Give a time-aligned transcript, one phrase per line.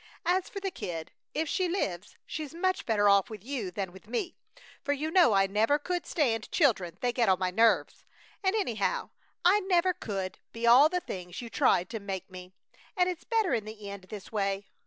[0.25, 4.07] As for the kid, if she lives she's much better off with you than with
[4.07, 4.35] me,
[4.83, 8.03] for you know I never could stand children; they get on my nerves.
[8.43, 9.11] And, anyhow,
[9.45, 12.51] I never could be all the things you tried to make me,
[12.97, 14.65] and it's better in the end this way.